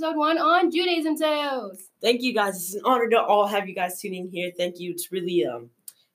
[0.00, 1.90] episode one on Judaism Tales.
[2.00, 2.56] Thank you guys.
[2.56, 4.50] It's an honor to all have you guys tuning here.
[4.56, 4.92] Thank you.
[4.92, 5.68] It's really um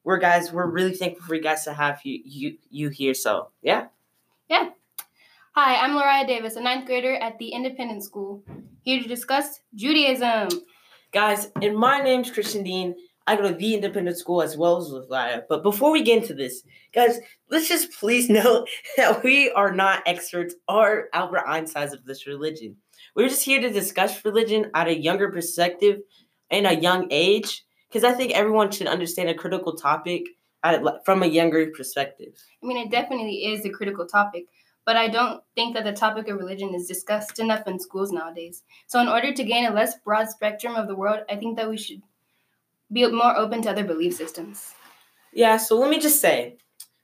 [0.04, 3.13] we're guys, we're really thankful for you guys to have you you you here.
[3.13, 3.88] So yeah.
[4.49, 4.70] Yeah.
[5.53, 8.43] Hi, I'm Lariah Davis, a ninth grader at the Independent School,
[8.81, 10.49] here to discuss Judaism.
[11.13, 12.95] Guys, and my name's Christian Dean.
[13.27, 15.43] I go to the independent school as well as Lariah.
[15.48, 17.20] But before we get into this, guys,
[17.52, 18.67] let's just please note
[18.98, 22.77] that we are not experts or Albert Einsteins of this religion.
[23.16, 26.02] We're just here to discuss religion at a younger perspective
[26.52, 30.26] and a young age, because I think everyone should understand a critical topic
[30.64, 32.34] at, from a younger perspective.
[32.62, 34.48] I mean, it definitely is a critical topic,
[34.86, 38.63] but I don't think that the topic of religion is discussed enough in schools nowadays.
[38.88, 41.70] So, in order to gain a less broad spectrum of the world, I think that
[41.70, 42.02] we should
[42.91, 44.74] be more open to other belief systems.
[45.32, 46.57] Yeah, so let me just say,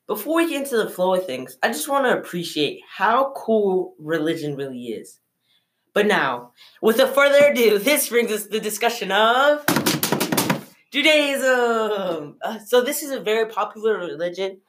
[0.08, 3.96] before we get into the flow of things, I just want to appreciate how cool
[3.98, 5.21] religion really is.
[5.94, 9.66] But now, without further ado, this brings us the discussion of
[10.92, 12.38] Judaism.
[12.42, 14.62] Uh, so this is a very popular religion,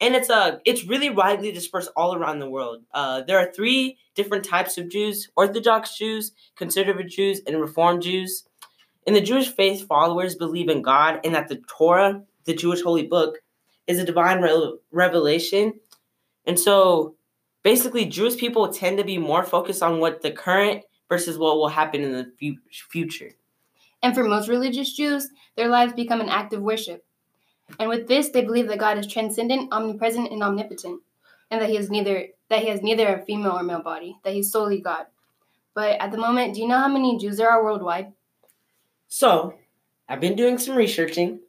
[0.00, 2.82] and it's uh it's really widely dispersed all around the world.
[2.92, 8.44] Uh, there are three different types of Jews: Orthodox Jews, Conservative Jews, and Reform Jews.
[9.06, 13.06] In the Jewish faith, followers believe in God and that the Torah, the Jewish holy
[13.06, 13.38] book,
[13.86, 15.80] is a divine re- revelation.
[16.44, 17.14] And so
[17.68, 21.68] basically, Jewish people tend to be more focused on what the current versus what will
[21.68, 23.32] happen in the future.
[24.02, 27.04] And for most religious Jews, their lives become an act of worship.
[27.78, 31.02] And with this, they believe that God is transcendent, omnipresent, and omnipotent,
[31.50, 34.32] and that he is neither that he has neither a female or male body, that
[34.32, 35.04] he's solely God.
[35.74, 38.14] But at the moment, do you know how many Jews there are worldwide?
[39.08, 39.52] So,
[40.08, 41.40] I've been doing some researching,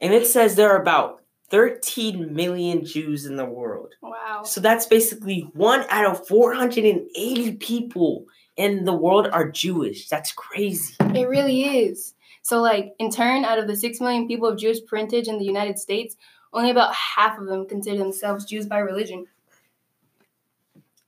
[0.00, 1.19] and it says there are about
[1.50, 3.94] 13 million Jews in the world.
[4.02, 4.42] Wow.
[4.44, 10.08] So that's basically one out of 480 people in the world are Jewish.
[10.08, 10.94] That's crazy.
[11.00, 12.14] It really is.
[12.42, 15.44] So, like, in turn, out of the 6 million people of Jewish parentage in the
[15.44, 16.16] United States,
[16.52, 19.26] only about half of them consider themselves Jews by religion.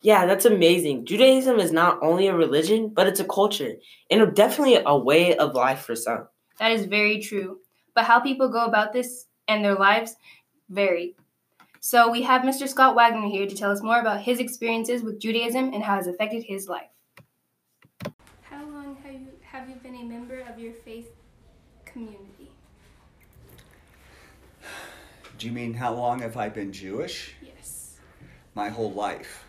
[0.02, 1.06] Yeah, that's amazing.
[1.06, 3.74] Judaism is not only a religion, but it's a culture
[4.10, 6.26] and definitely a way of life for some.
[6.58, 7.58] That is very true.
[7.94, 10.16] But how people go about this and their lives
[10.68, 11.14] vary.
[11.80, 12.68] So we have Mr.
[12.68, 16.06] Scott Wagner here to tell us more about his experiences with Judaism and how it's
[16.06, 16.88] affected his life.
[18.42, 21.10] How long have you, have you been a member of your faith
[21.84, 22.50] community?
[25.38, 27.34] Do you mean how long have I been Jewish?
[27.42, 27.98] Yes.
[28.54, 29.44] My whole life.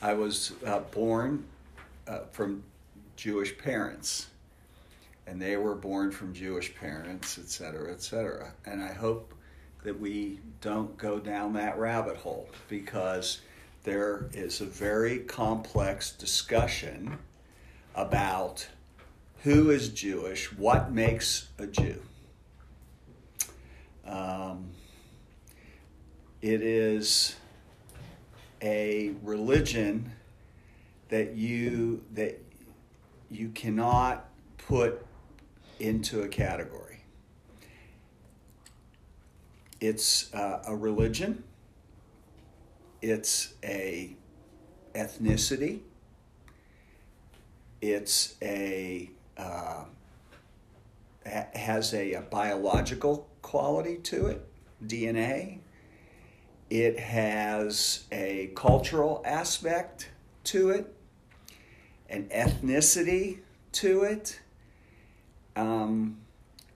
[0.00, 1.44] I was uh, born
[2.08, 2.64] uh, from
[3.16, 4.28] Jewish parents,
[5.32, 8.52] and they were born from Jewish parents, et cetera, et cetera.
[8.66, 9.32] And I hope
[9.82, 13.40] that we don't go down that rabbit hole because
[13.82, 17.16] there is a very complex discussion
[17.94, 18.68] about
[19.42, 22.02] who is Jewish, what makes a Jew.
[24.06, 24.66] Um,
[26.42, 27.36] it is
[28.60, 30.12] a religion
[31.08, 32.38] that you that
[33.30, 34.28] you cannot
[34.58, 35.06] put
[35.82, 37.00] into a category.
[39.80, 41.42] It's uh, a religion.
[43.02, 44.16] It's a
[44.94, 45.80] ethnicity.
[47.80, 49.84] It's a uh,
[51.24, 54.46] has a, a biological quality to it,
[54.86, 55.58] DNA.
[56.70, 60.10] It has a cultural aspect
[60.44, 60.94] to it,
[62.08, 63.40] an ethnicity
[63.72, 64.40] to it,
[65.56, 66.18] um,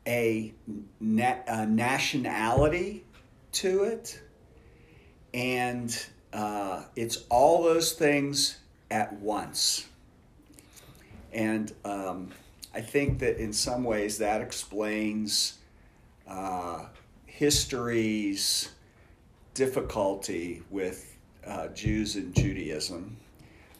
[0.06, 0.52] a,
[1.00, 3.04] na- a, nationality
[3.52, 4.20] to it,
[5.34, 8.58] and uh, it's all those things
[8.90, 9.86] at once.
[11.32, 12.30] And um,
[12.74, 15.58] I think that in some ways that explains
[16.28, 16.86] uh,
[17.26, 18.70] history's
[19.54, 23.16] difficulty with uh, Jews and Judaism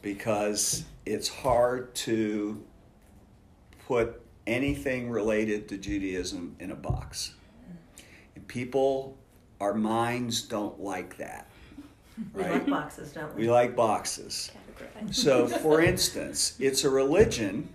[0.01, 2.63] because it's hard to
[3.87, 7.35] put anything related to Judaism in a box.
[8.35, 9.17] And people,
[9.61, 11.49] our minds don't like that.
[12.33, 12.47] Right?
[12.47, 13.41] We like boxes, don't we?
[13.43, 14.51] We like boxes.
[15.11, 17.69] So, for instance, it's a religion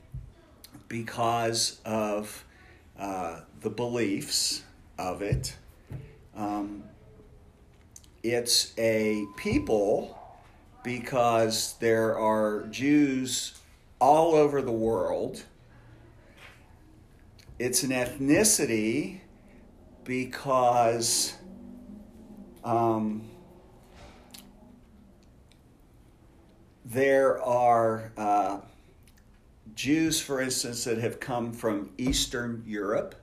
[0.88, 2.44] because of
[2.98, 4.62] uh, the beliefs
[4.98, 5.56] of it.
[6.36, 6.84] Um,
[8.22, 10.18] it's a people
[10.82, 13.58] because there are Jews
[14.00, 15.44] all over the world.
[17.64, 19.20] It's an ethnicity
[20.02, 21.34] because
[22.64, 23.22] um,
[26.84, 28.58] there are uh,
[29.76, 33.14] Jews, for instance, that have come from Eastern Europe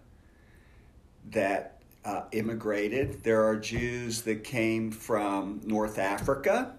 [1.32, 3.22] that uh, immigrated.
[3.26, 6.78] There are Jews that came from North Africa.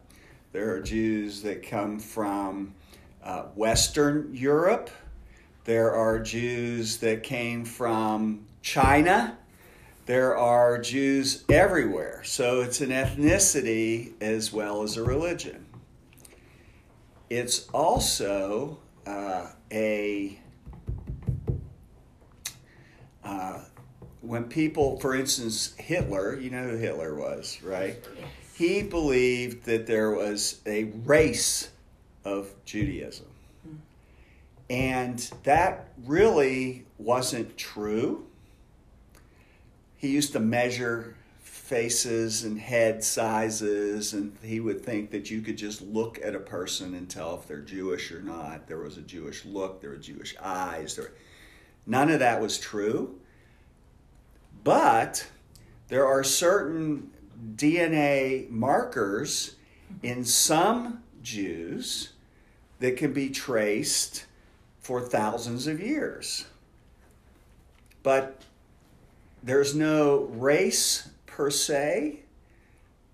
[0.53, 2.75] There are Jews that come from
[3.23, 4.89] uh, Western Europe.
[5.71, 9.39] There are Jews that came from China.
[10.05, 12.23] There are Jews everywhere.
[12.25, 15.65] So it's an ethnicity as well as a religion.
[17.31, 20.41] It's also uh, a
[23.23, 23.61] uh,
[24.23, 27.97] when people, for instance, Hitler, you know who Hitler was, right?
[28.57, 31.71] He believed that there was a race
[32.25, 33.30] of Judaism.
[34.71, 38.25] And that really wasn't true.
[39.97, 45.59] He used to measure faces and head sizes, and he would think that you could
[45.59, 48.69] just look at a person and tell if they're Jewish or not.
[48.69, 50.95] There was a Jewish look, there were Jewish eyes.
[50.95, 51.13] There,
[51.85, 53.19] none of that was true.
[54.63, 55.27] But
[55.89, 57.11] there are certain
[57.57, 59.57] DNA markers
[60.05, 62.11] in some Jews
[62.79, 64.27] that can be traced
[64.81, 66.47] for thousands of years.
[68.03, 68.43] But
[69.43, 72.21] there's no race per se,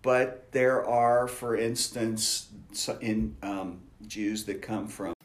[0.03, 2.49] but there are, for instance,
[3.01, 5.17] in um, Jews that come from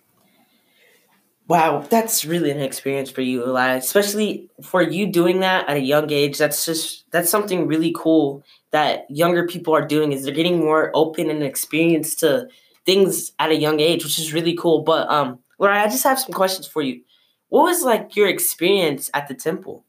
[1.51, 3.73] Wow, that's really an experience for you, Eli.
[3.73, 6.37] Especially for you doing that at a young age.
[6.37, 8.41] That's just that's something really cool
[8.71, 10.13] that younger people are doing.
[10.13, 12.47] Is they're getting more open and experienced to
[12.85, 14.83] things at a young age, which is really cool.
[14.83, 17.01] But um, Laura, I just have some questions for you.
[17.47, 19.85] What was like your experience at the temple?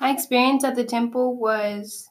[0.00, 2.08] My experience at the temple was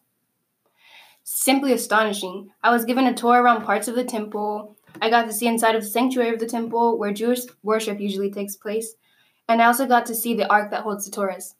[1.23, 2.49] simply astonishing.
[2.61, 5.75] I was given a tour around parts of the temple I got to see inside
[5.75, 8.95] of the sanctuary of the temple where Jewish worship usually takes place,
[9.47, 11.53] and I also got to see the ark that holds the Torahs.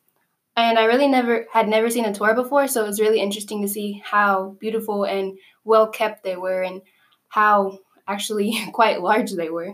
[0.56, 3.62] And I really never had never seen a Torah before, so it was really interesting
[3.62, 6.82] to see how beautiful and well kept they were, and
[7.28, 9.74] how actually quite large they were.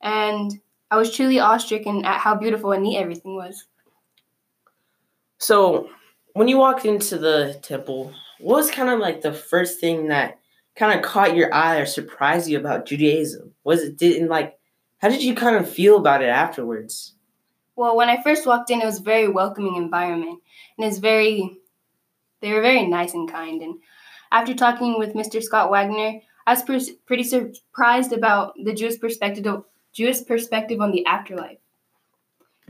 [0.00, 0.60] And
[0.90, 3.66] I was truly awestricken at how beautiful and neat everything was.
[5.38, 5.90] So,
[6.34, 10.38] when you walked into the temple, what was kind of like the first thing that
[10.76, 13.52] kind of caught your eye or surprised you about Judaism?
[13.64, 14.58] Was it didn't like
[14.98, 17.14] how did you kind of feel about it afterwards?
[17.74, 20.40] Well, when I first walked in, it was a very welcoming environment,
[20.78, 21.58] and it's very
[22.40, 23.62] they were very nice and kind.
[23.62, 23.76] And
[24.30, 25.42] after talking with Mr.
[25.42, 31.04] Scott Wagner, I was pr- pretty surprised about the Jewish perspective Jewish perspective on the
[31.06, 31.58] afterlife,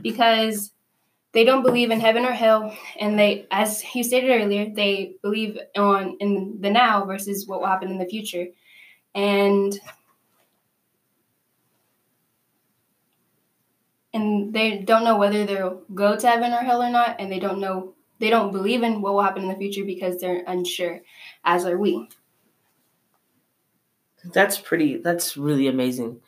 [0.01, 0.71] because
[1.33, 5.57] they don't believe in heaven or hell and they as you stated earlier they believe
[5.75, 8.47] on in the now versus what will happen in the future.
[9.15, 9.79] And
[14.13, 17.39] and they don't know whether they'll go to heaven or hell or not and they
[17.39, 21.01] don't know they don't believe in what will happen in the future because they're unsure
[21.43, 22.07] as are we
[24.31, 26.19] that's pretty that's really amazing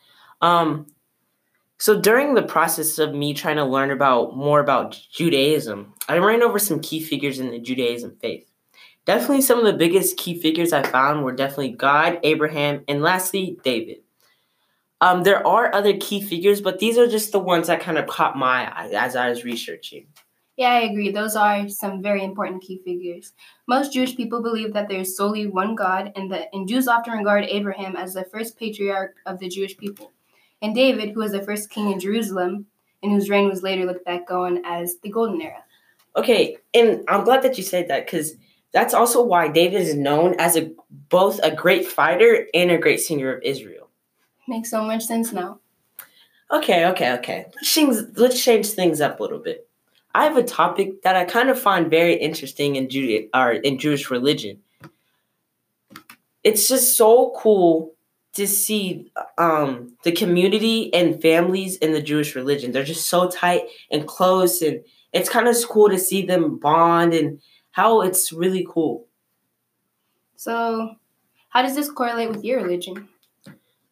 [0.41, 0.85] um
[1.77, 6.41] so during the process of me trying to learn about more about Judaism, I ran
[6.41, 8.49] over some key figures in the Judaism faith.
[9.05, 13.57] Definitely some of the biggest key figures I found were definitely God, Abraham, and lastly
[13.63, 13.97] David.
[15.01, 18.07] Um, there are other key figures, but these are just the ones that kind of
[18.07, 20.07] caught my eye as I was researching.
[20.57, 21.11] Yeah, I agree.
[21.11, 23.33] Those are some very important key figures.
[23.67, 27.13] Most Jewish people believe that there is solely one God, and that and Jews often
[27.13, 30.13] regard Abraham as the first patriarch of the Jewish people
[30.61, 32.65] and David, who was the first king in Jerusalem,
[33.03, 35.63] and whose reign was later looked back on as the Golden Era.
[36.15, 38.35] Okay, and I'm glad that you said that because
[38.71, 40.71] that's also why David is known as a
[41.09, 43.89] both a great fighter and a great singer of Israel.
[44.47, 45.59] Makes so much sense now.
[46.51, 47.45] Okay, okay, okay.
[47.55, 49.67] Let's change, let's change things up a little bit.
[50.15, 53.77] I have a topic that I kind of find very interesting in Jude or in
[53.77, 54.61] Jewish religion.
[56.41, 57.93] It's just so cool
[58.35, 62.71] to see um, the community and families in the Jewish religion.
[62.71, 67.13] They're just so tight and close, and it's kind of cool to see them bond
[67.13, 67.41] and
[67.71, 69.07] how it's really cool.
[70.37, 70.95] So,
[71.49, 73.09] how does this correlate with your religion?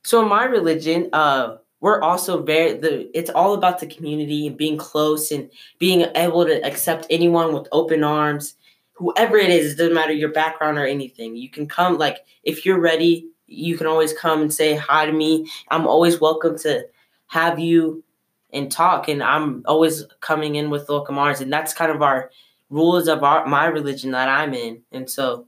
[0.03, 3.15] So, in my religion, uh, we're also very the.
[3.17, 5.49] It's all about the community and being close and
[5.79, 8.55] being able to accept anyone with open arms.
[8.93, 11.35] Whoever it is, it doesn't matter your background or anything.
[11.35, 15.11] You can come like if you're ready you can always come and say hi to
[15.11, 15.49] me.
[15.69, 16.87] I'm always welcome to
[17.27, 18.03] have you
[18.51, 19.07] and talk.
[19.07, 21.41] And I'm always coming in with welcome arms.
[21.41, 22.31] And that's kind of our
[22.69, 24.81] rules of our my religion that I'm in.
[24.91, 25.47] And so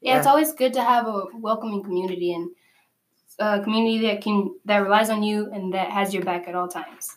[0.00, 2.50] Yeah, it's always good to have a welcoming community and
[3.38, 6.68] a community that can that relies on you and that has your back at all
[6.68, 7.16] times.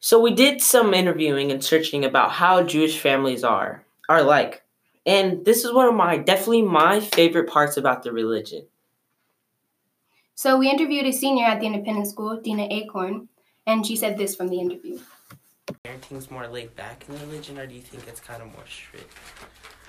[0.00, 4.62] So we did some interviewing and searching about how Jewish families are are like.
[5.06, 8.66] And this is one of my definitely my favorite parts about the religion.
[10.34, 13.28] So we interviewed a senior at the independent school, Dina Acorn,
[13.66, 14.98] and she said this from the interview.
[15.84, 19.12] Parenting's more laid back in religion, or do you think it's kind of more strict?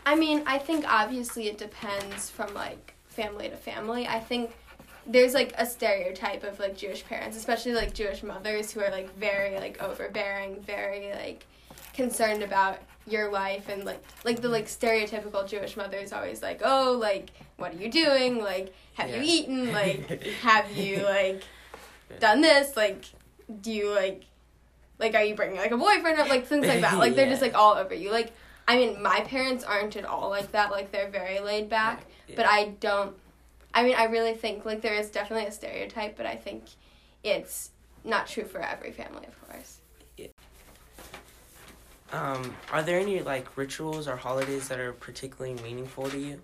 [0.05, 4.07] I mean, I think obviously it depends from like family to family.
[4.07, 4.51] I think
[5.07, 9.15] there's like a stereotype of like Jewish parents, especially like Jewish mothers who are like
[9.17, 11.45] very like overbearing, very like
[11.93, 16.61] concerned about your life and like like the like stereotypical Jewish mother is always like,
[16.63, 18.39] "Oh, like what are you doing?
[18.43, 19.17] Like have Yeah.
[19.17, 19.71] you eaten?
[19.71, 21.43] Like have you like
[22.19, 22.75] done this?
[22.75, 23.05] Like
[23.61, 24.23] do you like
[24.97, 26.97] like are you bringing like a boyfriend or like things like that?
[26.97, 28.11] Like they're just like all over you.
[28.11, 28.33] Like
[28.67, 30.71] I mean, my parents aren't at all like that.
[30.71, 32.05] Like they're very laid back,
[32.35, 33.15] but I don't
[33.75, 36.63] I mean, I really think like there is definitely a stereotype, but I think
[37.23, 37.71] it's
[38.05, 39.79] not true for every family, of course.
[42.13, 46.41] Um, are there any like rituals or holidays that are particularly meaningful to you?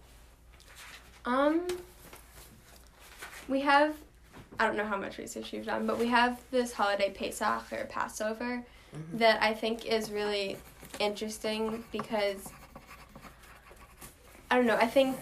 [1.24, 1.66] Um,
[3.48, 3.96] we have,
[4.60, 7.86] I don't know how much research you've done, but we have this holiday Pesach or
[7.86, 8.66] Passover
[9.14, 10.58] that I think is really
[11.00, 12.50] interesting because
[14.50, 15.18] I don't know, I think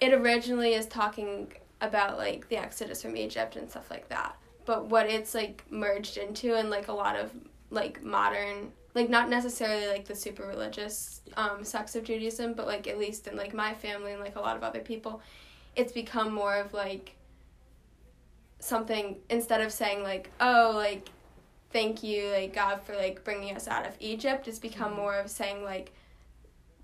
[0.00, 4.36] it originally is talking about like the exodus from Egypt and stuff like that.
[4.66, 7.30] But what it's like merged into and like a lot of
[7.70, 12.86] like modern like not necessarily like the super religious um, sects of Judaism, but like
[12.86, 15.20] at least in like my family and like a lot of other people,
[15.74, 17.16] it's become more of like
[18.60, 21.10] something instead of saying like oh like
[21.74, 25.28] thank you like God for like bringing us out of Egypt, it's become more of
[25.28, 25.92] saying like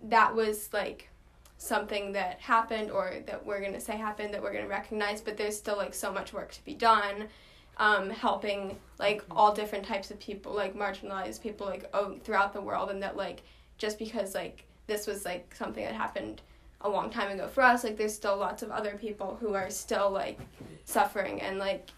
[0.02, 1.08] that was like
[1.56, 5.20] something that happened or that we're going to say happened that we're going to recognize
[5.20, 7.28] but there's still like so much work to be done
[7.76, 12.60] um, helping like all different types of people like marginalized people like oh, throughout the
[12.60, 13.42] world and that like
[13.76, 16.40] just because like this was like something that happened
[16.80, 19.68] a long time ago for us like there's still lots of other people who are
[19.68, 20.40] still like
[20.86, 21.90] suffering and like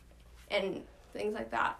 [0.50, 0.82] and
[1.12, 1.78] things like that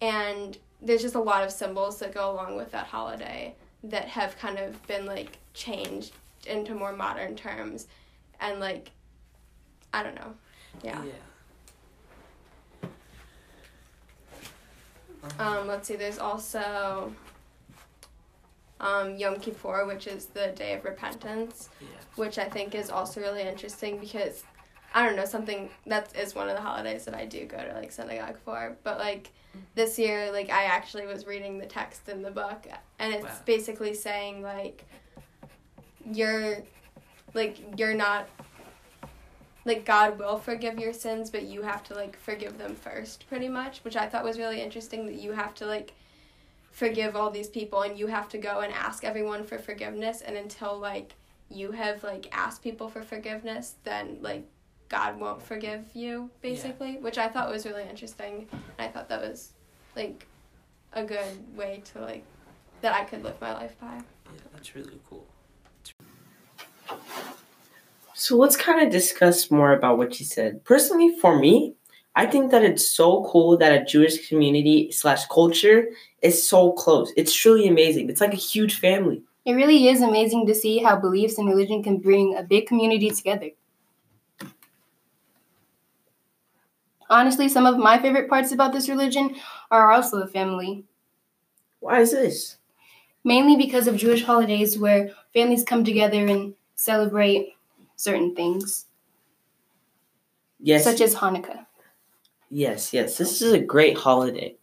[0.00, 4.38] and there's just a lot of symbols that go along with that holiday that have
[4.38, 6.12] kind of been like changed
[6.46, 7.86] into more modern terms
[8.40, 8.90] and like
[9.92, 10.34] i don't know.
[10.84, 11.00] Yeah.
[15.38, 17.12] Um, let's see, there's also
[18.80, 21.86] um, Yom Kippur, which is the Day of Repentance, Yeah.
[22.16, 24.44] which I think is also really interesting because
[24.94, 27.74] I don't know something that is one of the holidays that I do go to
[27.74, 28.76] like synagogue for.
[28.82, 29.60] But like mm-hmm.
[29.74, 32.66] this year, like I actually was reading the text in the book,
[32.98, 33.40] and it's Wow.
[33.44, 34.84] basically saying like
[36.10, 36.62] you're
[37.34, 38.28] like you're not
[39.64, 43.48] like God will forgive your sins, but you have to like forgive them first, pretty
[43.48, 45.92] much, which I thought was really interesting that you have to like
[46.70, 50.36] forgive all these people and you have to go and ask everyone for forgiveness and
[50.36, 51.14] until like
[51.50, 54.44] you have like asked people for forgiveness, then like
[54.88, 58.46] God won't forgive you basically, which I thought was really interesting.
[58.52, 59.52] And I thought that was
[59.94, 60.26] like
[60.92, 62.24] a good way to like
[62.80, 63.94] that I could live my life by.
[63.96, 65.26] Yeah, that's really cool.
[68.14, 70.64] So let's kind of discuss more about what you said.
[70.64, 71.74] Personally, for me,
[72.16, 75.86] I think that it's so cool that a Jewish community slash culture
[76.20, 77.12] is so close.
[77.16, 78.10] It's truly amazing.
[78.10, 79.22] It's like a huge family.
[79.44, 83.10] It really is amazing to see how beliefs and religion can bring a big community
[83.10, 83.50] together.
[87.10, 89.36] Honestly, some of my favorite parts about this religion
[89.70, 90.84] are also the family,
[91.80, 92.56] Why is this?
[93.24, 97.54] mainly because of Jewish holidays where families come together and celebrate
[97.96, 98.86] certain things,
[100.60, 101.66] Yes, such as Hanukkah.
[102.50, 103.16] yes, yes.
[103.18, 104.56] This is a great holiday.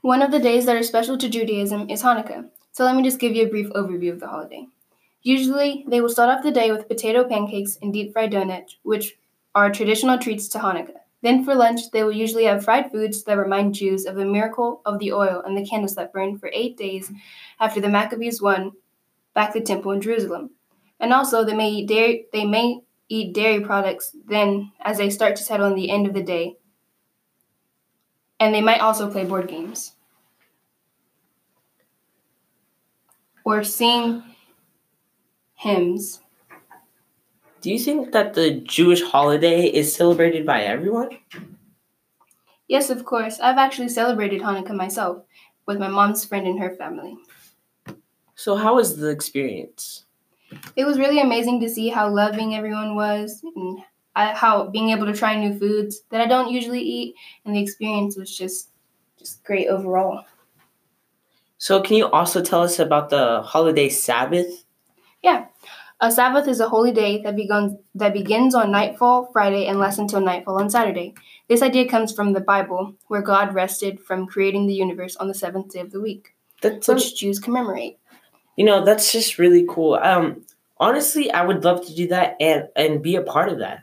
[0.00, 2.50] One of the days that are special to Judaism is Hanukkah.
[2.72, 4.66] So let me just give you a brief overview of the holiday.
[5.22, 9.18] Usually, they will start off the day with potato pancakes and deep fried donuts, which
[9.58, 10.94] are traditional treats to Hanukkah.
[11.20, 14.82] Then for lunch, they will usually have fried foods that remind Jews of the miracle
[14.86, 17.10] of the oil and the candles that burned for eight days
[17.58, 18.72] after the Maccabees won
[19.34, 20.50] back the temple in Jerusalem.
[21.00, 22.26] And also, they may eat dairy.
[22.32, 26.14] They may eat dairy products then as they start to settle in the end of
[26.14, 26.56] the day.
[28.38, 29.96] And they might also play board games.
[33.44, 34.22] Or sing
[35.54, 36.20] hymns.
[37.60, 41.10] Do you think that the Jewish holiday is celebrated by everyone?
[42.68, 43.40] Yes, of course.
[43.40, 45.24] I've actually celebrated Hanukkah myself
[45.66, 47.16] with my mom's friend and her family.
[48.36, 50.04] So, how was the experience?
[50.76, 53.80] It was really amazing to see how loving everyone was and
[54.14, 57.60] I, how being able to try new foods that I don't usually eat, and the
[57.60, 58.70] experience was just
[59.18, 60.24] just great overall.
[61.58, 64.64] So, can you also tell us about the holiday Sabbath?
[65.22, 65.46] Yeah.
[66.00, 69.98] A Sabbath is a holy day that begins that begins on nightfall Friday and lasts
[69.98, 71.14] until nightfall on Saturday.
[71.48, 75.34] This idea comes from the Bible, where God rested from creating the universe on the
[75.34, 77.98] seventh day of the week, That's which Jews commemorate.
[78.56, 79.94] you know that's just really cool.
[79.94, 80.44] Um,
[80.78, 83.80] honestly, I would love to do that and and be a part of that.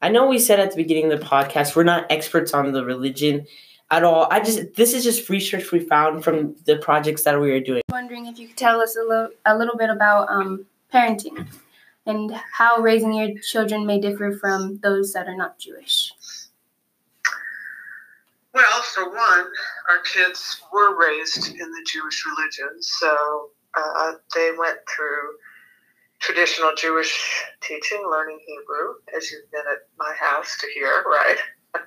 [0.00, 2.84] I know we said at the beginning of the podcast we're not experts on the
[2.84, 3.46] religion
[3.90, 4.26] at all.
[4.30, 7.82] I just this is just research we found from the projects that we were doing.
[7.90, 11.46] Wondering if you could tell us a little a little bit about um, parenting
[12.06, 16.12] and how raising your children may differ from those that are not Jewish.
[18.52, 19.46] Well, for one,
[19.90, 25.36] our kids were raised in the Jewish religion, so uh, they went through
[26.20, 31.36] traditional Jewish teaching, learning Hebrew, as you've been at my house to hear, right?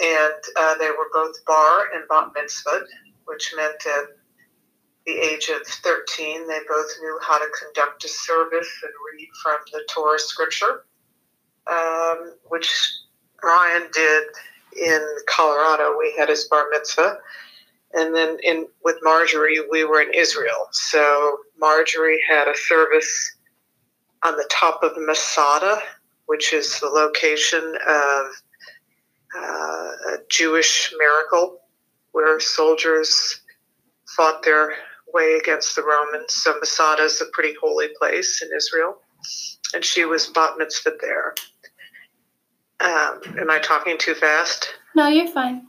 [0.00, 2.84] and uh, they were both bar and bat mitzvah,
[3.26, 4.04] which meant at
[5.06, 9.56] the age of 13, they both knew how to conduct a service and read from
[9.72, 10.84] the Torah scripture,
[11.66, 12.72] um, which
[13.42, 14.24] Ryan did
[14.80, 15.96] in Colorado.
[15.98, 17.18] We had his bar mitzvah.
[17.94, 20.68] And then in with Marjorie, we were in Israel.
[20.70, 23.36] So Marjorie had a service
[24.24, 25.78] on the top of Masada,
[26.26, 28.26] which is the location of
[29.34, 31.60] a Jewish miracle
[32.12, 33.40] where soldiers
[34.16, 34.74] fought their
[35.12, 36.34] way against the Romans.
[36.34, 38.96] So Masada is a pretty holy place in Israel.
[39.74, 41.34] And she was bat mitzvah there.
[42.80, 44.74] Um, am I talking too fast?
[44.94, 45.66] No, you're fine.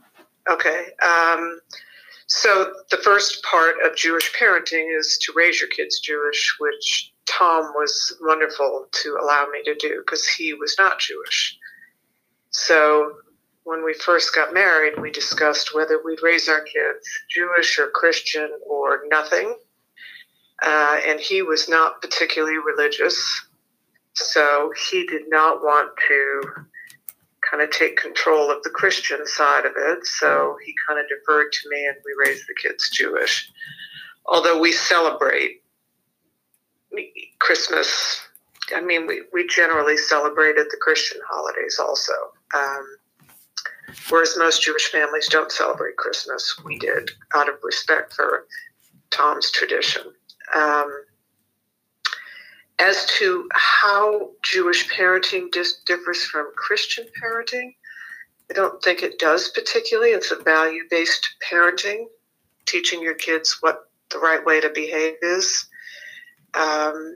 [0.50, 0.88] Okay.
[1.02, 1.60] Um,
[2.28, 7.72] so the first part of Jewish parenting is to raise your kids Jewish, which Tom
[7.76, 11.58] was wonderful to allow me to do because he was not Jewish.
[12.50, 13.18] So
[13.64, 18.50] when we first got married, we discussed whether we'd raise our kids Jewish or Christian
[18.66, 19.56] or nothing.
[20.62, 23.18] Uh, and he was not particularly religious.
[24.14, 26.42] So he did not want to
[27.50, 30.06] kind of take control of the Christian side of it.
[30.06, 33.52] So he kind of deferred to me and we raised the kids Jewish.
[34.26, 35.62] Although we celebrate
[37.40, 38.22] Christmas,
[38.74, 42.14] I mean, we, we generally celebrated the Christian holidays also.
[42.56, 42.86] Um,
[44.10, 48.46] whereas most Jewish families don't celebrate Christmas, we did out of respect for
[49.12, 50.04] Tom's tradition.
[50.56, 50.92] Um,
[52.80, 57.76] as to how Jewish parenting dis- differs from Christian parenting,
[58.50, 60.12] I don't think it does particularly.
[60.12, 62.06] It's a value based parenting,
[62.66, 65.66] teaching your kids what the right way to behave is,
[66.54, 67.16] um,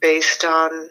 [0.00, 0.88] based on,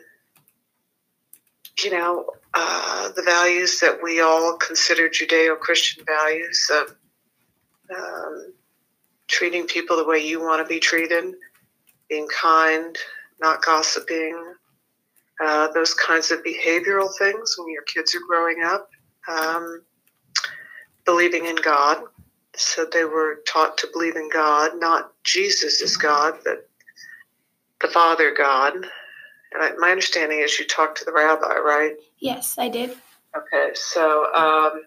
[1.83, 6.95] you know, uh, the values that we all consider Judeo Christian values of
[7.95, 8.53] um,
[9.27, 11.35] treating people the way you want to be treated,
[12.09, 12.97] being kind,
[13.41, 14.53] not gossiping,
[15.43, 18.89] uh, those kinds of behavioral things when your kids are growing up,
[19.27, 19.81] um,
[21.05, 22.03] believing in God.
[22.55, 26.69] So they were taught to believe in God, not Jesus is God, but
[27.81, 28.87] the Father God.
[29.55, 31.93] And I, my understanding is you talked to the rabbi, right?
[32.19, 32.91] Yes, I did.
[33.35, 34.81] Okay, so um,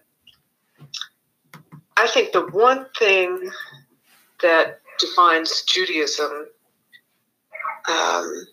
[1.97, 3.49] I think the one thing
[4.41, 6.47] that defines Judaism
[7.89, 8.45] um,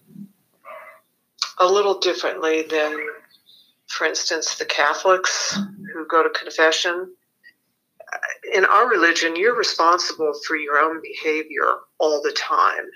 [1.59, 2.97] a little differently than,
[3.89, 5.59] for instance, the Catholics
[5.93, 7.15] who go to confession.
[8.55, 12.87] In our religion, you're responsible for your own behavior all the time.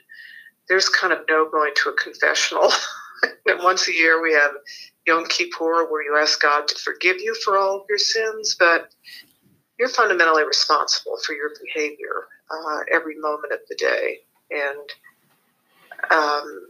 [0.69, 2.73] There's kind of no going to a confessional.
[3.47, 4.53] Once a year, we have
[5.07, 8.91] Yom Kippur, where you ask God to forgive you for all of your sins, but
[9.79, 14.19] you're fundamentally responsible for your behavior uh, every moment of the day.
[14.51, 14.91] And
[16.11, 16.69] um,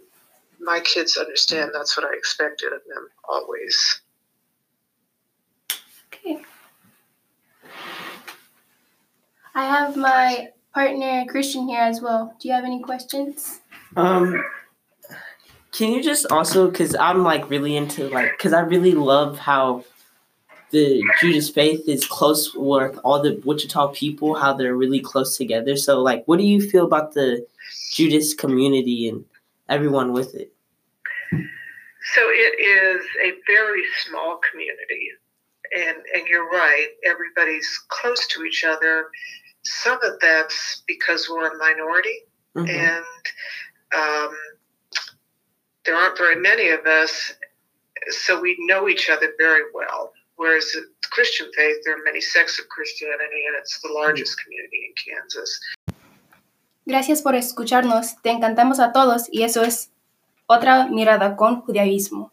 [0.60, 4.00] my kids understand that's what I expected of them always.
[6.12, 6.42] Okay.
[9.54, 12.36] I have my partner Christian here as well.
[12.40, 13.60] Do you have any questions?
[13.96, 14.44] Um,
[15.80, 19.82] can you just also, because I'm like really into like, because I really love how
[20.72, 25.78] the Judas faith is close with all the Wichita people, how they're really close together.
[25.78, 27.46] So, like, what do you feel about the
[27.92, 29.24] Judas community and
[29.70, 30.52] everyone with it?
[31.32, 35.12] So it is a very small community,
[35.74, 36.88] and and you're right.
[37.06, 39.06] Everybody's close to each other,
[39.62, 42.18] some of that's because we're a minority
[42.54, 42.68] Mhm.
[42.68, 43.04] and
[43.92, 44.36] um,
[45.90, 47.32] there aren't very many of us,
[48.10, 50.12] so we know each other very well.
[50.36, 54.80] Whereas the Christian faith, there are many sects of Christianity, and it's the largest community
[54.86, 55.60] in Kansas.
[56.86, 58.22] Gracias por escucharnos.
[58.22, 59.90] Te encantamos a todos y eso es
[60.46, 62.30] otra mirada con judaísmo.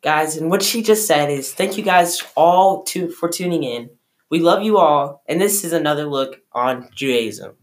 [0.00, 3.90] guys and what she just said is thank you guys all to for tuning in
[4.30, 7.56] we love you all and this is another look on judaism